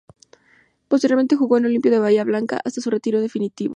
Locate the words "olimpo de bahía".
1.65-2.23